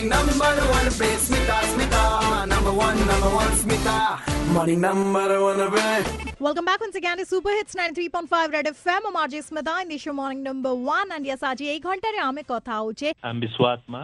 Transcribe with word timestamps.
Morning 0.00 0.16
number 0.16 0.32
one 0.32 0.90
play 0.92 1.14
Smita, 1.16 1.56
Smita. 1.72 2.48
Number 2.48 2.72
one, 2.72 2.96
number 3.06 3.28
one, 3.36 3.48
Smita. 3.48 4.18
Uh, 4.28 4.52
morning 4.54 4.80
number 4.80 5.42
one 5.42 5.70
play. 5.70 6.04
Welcome 6.38 6.64
back 6.64 6.80
once 6.80 6.94
again 6.94 7.18
to 7.18 7.26
Super 7.26 7.50
Hits 7.50 7.74
93.5 7.74 8.50
Red 8.50 8.64
FM. 8.64 9.00
I'm 9.04 9.28
RJ 9.28 9.50
Smita 9.50 9.82
in 9.82 9.88
the 9.88 9.98
show 9.98 10.14
Morning 10.14 10.42
number 10.42 10.74
one. 10.74 11.12
And 11.12 11.26
yes, 11.30 11.42
આજે 11.42 11.66
એક 11.74 11.82
ઘંટારે 11.88 12.20
આમે 12.28 12.42
કથા 12.50 12.78
I 13.08 13.30
am 13.32 13.40
વિશ્વાસમાં 13.44 14.02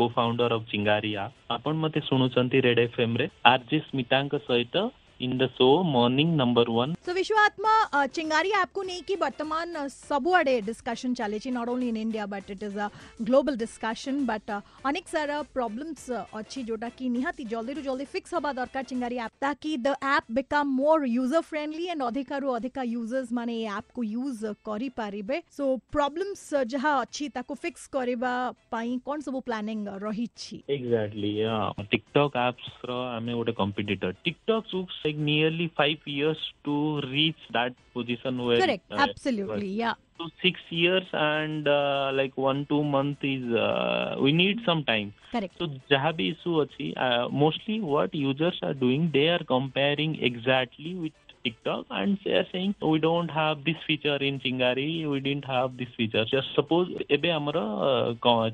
co-founder 0.00 0.50
of 0.56 0.64
Chingaria. 0.72 1.24
आपण 1.56 1.76
मध्ये 1.84 2.02
सुणुचंती 2.08 2.60
red 2.66 2.78
F 2.86 2.98
M 3.06 3.16
रे 3.16 3.28
R 3.52 3.60
J 3.70 3.78
Smitank 3.90 4.34
सहित 4.48 4.76
in 5.18 5.38
the 5.38 5.48
show 5.56 5.82
Morning 5.82 6.36
Number 6.36 6.64
One. 6.64 6.96
So 7.02 7.14
Vishwatma, 7.14 7.74
uh, 7.92 8.06
Chingari 8.08 8.52
आपको 8.52 8.82
नहीं 8.82 9.02
कि 9.08 9.14
वर्तमान 9.16 9.88
सबुआडे 9.88 10.60
डिस्कशन 10.66 11.14
चले 11.14 11.38
ची 11.38 11.52
not 11.52 11.68
only 11.68 11.88
in 11.88 11.96
India 11.96 12.26
but 12.26 12.50
it 12.50 12.62
is 12.62 12.76
a 12.76 12.90
global 13.24 13.56
discussion 13.56 14.26
but 14.26 14.50
अनेक 14.84 15.08
सारा 15.08 15.40
problems 15.54 16.08
अच्छी 16.10 16.62
जोटा 16.64 16.88
कि 16.98 17.08
निहाती 17.10 17.44
जल्दी 17.44 17.72
रू 17.72 17.82
जल्दी 17.82 18.06
fix 18.06 18.34
हवा 18.34 18.52
दरकार 18.52 18.84
चिंगारी 18.84 19.16
ऐप 19.16 19.30
ताकि 19.40 19.76
the 19.82 19.94
app 20.02 20.24
become 20.40 20.74
more 20.76 21.04
user 21.06 21.42
friendly 21.42 21.88
and 21.90 22.02
अधिकारु 22.02 22.50
अधिका 22.58 22.82
users 22.92 23.32
माने 23.32 23.54
ये 23.54 23.70
app 23.78 23.92
को 23.94 24.04
use 24.04 24.44
करी 24.68 24.88
पारिबे 24.96 25.42
so 25.58 25.78
problems 25.96 26.44
जहाँ 26.66 27.00
अच्छी 27.06 27.28
ताको 27.38 27.54
fix 27.64 27.86
करिबा 27.92 28.34
पाई 28.72 29.00
कौन 29.06 29.20
सब 29.20 29.42
planning 29.48 29.86
रही 30.04 30.28
छी 30.36 30.62
exactly 30.68 31.34
yeah. 31.40 31.72
TikTok 31.94 32.36
apps 32.46 32.70
रो 32.84 33.00
हमें 33.16 33.34
वोटे 33.34 33.52
competitor 33.62 34.14
TikTok 34.28 34.64
सुप्स 34.70 35.05
like 35.06 35.16
nearly 35.16 35.72
five 35.76 35.98
years 36.18 36.38
to 36.64 37.00
reach 37.16 37.42
that 37.58 37.74
position 37.94 38.44
where 38.46 38.62
correct. 38.62 38.84
uh, 38.90 39.08
absolutely 39.10 39.68
yeah. 39.68 39.94
To 40.18 40.28
six 40.42 40.60
years 40.70 41.04
and 41.12 41.68
uh, 41.68 42.10
like 42.14 42.36
one 42.36 42.66
two 42.68 42.82
month 42.84 43.18
is 43.22 43.44
uh, 43.54 44.16
we 44.20 44.32
need 44.32 44.60
some 44.66 44.84
time. 44.84 45.14
Correct. 45.32 45.54
So 45.58 45.66
jahabi 45.90 46.32
issue 46.34 46.54
achi 46.62 46.94
uh, 46.96 47.28
mostly 47.28 47.80
what 47.80 48.14
users 48.14 48.58
are 48.62 48.74
doing 48.74 49.10
they 49.12 49.28
are 49.28 49.44
comparing 49.54 50.16
exactly 50.30 50.94
with 50.94 51.12
tiktok 51.45 51.85
and 51.89 52.17
they 52.23 52.33
are 52.39 52.45
saying 52.51 52.73
we 52.83 52.97
don't 52.99 53.31
have 53.31 53.63
this 53.67 53.79
feature 53.87 54.17
in 54.27 54.35
chingari 54.39 55.07
we 55.11 55.19
didn't 55.19 55.45
have 55.45 55.69
this 55.77 55.89
feature 55.97 56.23
just 56.33 56.49
suppose 56.57 56.87
ebe 57.09 57.29
amara 57.37 57.63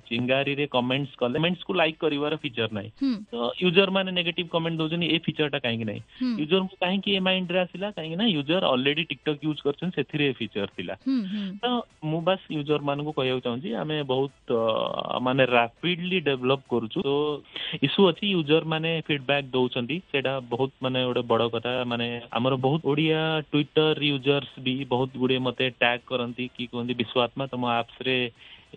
chingari 0.09 0.53
re 0.59 0.67
comments 0.67 1.11
kale 1.19 1.33
comments 1.33 1.63
ku 1.63 1.73
like 1.73 1.97
karibar 1.99 2.31
feature 2.43 2.69
nai 2.77 2.85
hmm 3.01 3.17
ତ 3.31 3.49
user 3.61 3.89
ମାନେ 3.95 4.11
negative 4.17 4.47
comment 4.53 4.77
ଦଉଛନ୍ତି 4.81 5.07
ଏ 5.15 5.17
feature 5.25 5.47
ଟା 5.53 5.59
କାହିଁକି 5.65 5.85
ନାହିଁ 5.89 6.01
hmm 6.21 6.35
ୟୁଜରଙ୍କୁ 6.41 6.75
କାହିଁକି 6.83 7.09
ଏ 7.17 7.19
mind 7.27 7.49
ରେ 7.55 7.59
ଆସିଲା 7.65 7.87
କାହିଁକି 7.97 8.17
ନା 8.21 8.25
ୟୁଜର 8.37 8.63
ଅଲରେଡି 8.75 9.03
ଟିକଟକ୍ 9.11 9.43
ୟୁଜ 9.47 9.57
କରୁଛନ୍ତି 9.65 9.95
ସେଥିରେ 9.99 10.25
ଏ 10.31 10.33
ଫିଚର 10.39 10.67
ଥିଲା 10.77 10.95
hmm 11.07 11.21
hmm 11.33 11.49
ତ 11.61 11.65
ମୁଁ 12.11 12.21
ବାସ୍ 12.29 12.45
ୟୁଜର 12.59 12.81
ମାନଙ୍କୁ 12.89 13.11
କହିବାକୁ 13.19 13.41
ଚାହୁଁଛି 13.47 13.69
ଆମେ 13.83 13.97
ବହୁତ 14.13 14.47
ଅ, 14.47 15.19
ମାନେ 15.27 15.43
ରାପିଡଲି 15.57 16.19
ଡେଭଲପ 16.29 16.61
କରୁଛୁ 16.73 16.99
ତ 17.07 17.11
ଇସ୍ୟୁ 17.87 18.01
ଅଛି 18.11 18.25
ୟୁଜର 18.39 18.63
ମାନେ 18.73 18.91
ଫିଡବ୍ୟାକ୍ 19.07 19.51
ଦଉଛନ୍ତି 19.57 19.97
ସେଇଟା 20.11 20.33
ବହୁତ 20.53 20.71
ମାନେ 20.87 20.99
ଗୋଟେ 21.09 21.23
ବଡ 21.33 21.41
କଥା 21.57 21.71
ମାନେ 21.93 22.07
ଆମର 22.39 22.53
ବହୁତ 22.67 22.80
ଓଡିଆ 22.83 23.19
ଟ୍ୱିଟର 23.51 23.99
ୟୁଜର୍ସ 24.03 24.59
ବି 24.59 24.73
ବହୁତ 24.85 25.11
ଗୁଡିଏ 25.17 25.39
ମତେ 25.39 25.69
ଟ୍ୟାଗ 25.69 25.99
କରନ୍ତି 26.05 26.47
କି 26.49 26.67
କୁହନ୍ତି 26.67 26.93
ବିଶ୍ୱାତ୍ମା 26.93 27.47
ତମ 27.47 27.63
ଆପ୍ସ 27.73 27.97
ରେ 28.01 28.17
ଏ- 28.17 28.31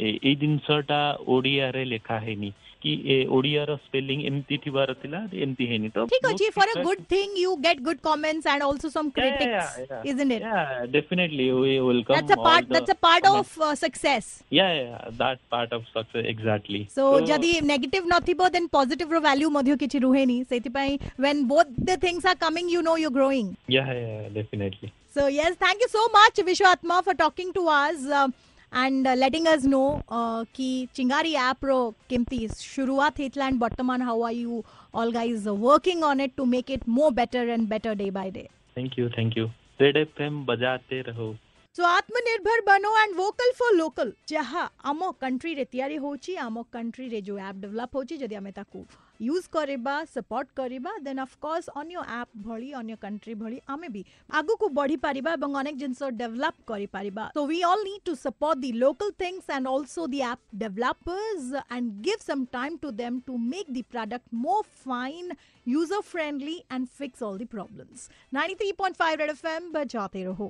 ଏଇ 0.06 0.33
ଜିନିଷଟା 0.41 0.98
ଓଡିଆରେ 1.37 1.84
ଲେଖା 1.93 2.17
ହେଇନି 2.25 2.51
କି 2.83 2.93
ଏ 3.15 3.17
ଓଡିଆର 3.37 3.70
ସ୍ପେଲିଂ 3.87 4.20
ଏମିତି 4.29 4.56
ଥିବାର 4.65 4.91
ଥିଲା 5.01 5.19
ଏମିତି 5.45 5.65
ହେଇନି 5.70 5.89
ତ 5.97 6.05
ଠିକ 6.12 6.25
ଅଛି 6.31 6.47
ବହୁତ 6.47 6.53
for 6.59 6.69
a 6.69 6.75
feedback- 6.75 6.87
good 6.87 7.03
thing 7.12 7.33
you 7.45 7.51
get 7.67 7.81
good 7.89 8.01
comments 8.09 8.47
and 8.53 8.62
also 8.70 8.89
some 8.97 9.09
Yeah, 9.11 9.19
yeah, 9.19 9.19
critics 9.19 9.67
yeah. 9.91 10.06
isn't 10.12 10.33
it 10.37 10.43
Yeah, 10.47 10.87
definitely. 10.97 11.47
We 11.62 11.73
welcome 11.89 12.15
that's 12.17 12.33
a 12.37 12.39
all 12.39 12.47
part 12.48 12.69
the 12.69 12.75
that's 12.77 12.93
a 12.95 12.98
part 13.09 13.23
comments. 13.27 13.53
of 13.59 13.67
uh, 13.69 13.75
success 13.84 14.25
Yeah, 14.59 14.70
yeah, 14.77 14.87
yeah, 14.93 15.11
that 15.23 15.39
part 15.55 15.75
of 15.79 15.83
success 15.97 16.25
exactly. 16.34 16.83
so 16.97 17.05
ଯଦି 17.31 17.51
negative 17.73 18.03
ନଥିବ 18.15 18.41
ଦେନ୍ 18.56 18.69
positive 18.77 19.09
ର 19.17 19.19
value 19.27 19.48
ମଧ୍ୟ 19.56 19.77
କିଛି 19.83 19.98
ରୁହେନି 20.06 20.39
ସେଥିପାଇଁ 20.53 20.95
when 21.25 21.37
both 21.53 21.69
the 21.91 21.97
things 22.06 22.22
are 22.33 22.38
coming 22.47 22.66
you 22.77 22.83
know 22.88 22.97
you're 23.03 23.16
growing 23.21 23.49
yeah, 23.77 23.91
yeah, 24.00 24.09
yeah, 24.15 24.28
definitely. 24.38 24.88
so 25.16 25.27
yes 25.41 25.53
thank 25.65 25.78
you 25.84 25.91
so 25.99 26.03
much 26.19 26.37
Vishwatma 26.49 26.97
for 27.09 27.15
talking 27.25 27.53
to 27.59 27.62
us 27.83 28.06
uh, 28.21 28.28
and 28.75 29.08
letting 29.18 29.47
us 29.47 29.66
know 29.66 29.84
कि 30.12 30.88
Chingari 30.96 31.34
app 31.44 31.66
रो 31.66 31.80
किमती 32.09 32.47
शुरुआत 32.58 33.19
Hetal 33.19 33.41
and 33.41 33.62
वर्तमान 33.63 34.02
how 34.02 34.22
are 34.22 34.34
you 34.34 34.63
all 34.96 35.12
guys 35.12 35.47
working 35.47 36.03
on 36.03 36.22
it 36.22 36.31
to 36.38 36.46
make 36.46 36.72
it 36.72 36.88
more 36.90 37.12
better 37.13 37.50
and 37.50 37.68
better 37.69 37.96
day 37.96 38.09
by 38.12 38.31
day 38.31 38.47
thank 38.78 39.00
you 39.00 39.09
thank 39.18 39.38
you 39.38 39.46
Red 39.81 39.97
F 39.97 40.22
बजाते 40.47 41.02
रहो। 41.02 41.36
તો 41.78 41.84
આત્મનિર્ભર 41.86 42.62
બનો 42.68 42.90
એન્ડ 42.97 43.16
વોકલ 43.16 43.50
ફોર 43.56 43.69
લોકલ 43.74 44.12
ଯାହା 44.28 44.62
ଆମ 44.91 45.08
କଣ୍ଟ୍ରିରେ 45.22 45.63
ତିଆରି 45.72 45.97
ହେଉଛି 46.03 46.36
ଆମ 46.44 46.62
କଣ୍ଟ୍ରିରେ 46.75 47.19
ଯେଉଁ 47.28 47.40
ଆପ୍ 47.47 47.59
ଡେଭଲପ୍ 47.63 47.96
ହେଉଛି 47.96 48.18
ଯଦି 48.22 48.36
ଆମେ 48.40 48.52
ତାକୁ 48.59 48.84
ୟୁଜ୍ 49.22 49.50
କରିବା 49.56 49.96
ସପୋର୍ଟ 50.08 50.56
କରିବା 50.59 50.94
ଦେନ୍ 51.08 51.19
ଅଫକୋର୍ସ 51.24 51.75
ଅନ୍ୟ 51.81 52.06
ଆପ୍ 52.19 52.31
ଭଳି 52.46 52.69
ଅନ୍ୟ 52.80 52.96
କଣ୍ଟ୍ରି 53.03 53.36
ଭଳି 53.41 53.59
ଆମେ 53.75 53.90
ବି 53.96 54.02
ଆଗକୁ 54.34 54.72
ବଢ଼ିପାରିବା 54.80 55.36
ଏବଂ 55.40 55.59
ଅନେକ 55.62 55.75
ଜିନିଷ 55.84 56.12
ଡେଭଲପ୍ 56.22 56.59
କରିପାରିବା 56.72 57.25
so 57.36 57.46
we 57.52 57.59
all 57.69 57.84
need 57.84 58.03
to 58.07 58.13
support 58.18 58.57
the 58.63 58.72
local 58.80 59.09
things 59.19 59.53
and 59.56 59.68
also 59.75 60.09
the 60.13 60.19
app 60.31 60.44
developers 60.62 61.63
and 61.69 61.88
give 62.07 62.28
some 62.30 62.46
time 62.56 62.78
to 62.84 62.90
them 63.02 63.18
to 63.28 63.34
make 63.47 63.72
the 63.72 63.84
product 63.92 64.28
more 64.44 64.69
fine 64.86 65.31
user 65.66 66.00
friendly 66.07 66.57
and 66.69 66.88
fix 66.97 67.24
all 67.24 67.38
the 67.38 67.46
problems 67.52 68.09
93.5 68.36 69.18
Red 69.18 69.30
FM 69.31 69.72
बजाते 69.74 70.24
रहो 70.24 70.50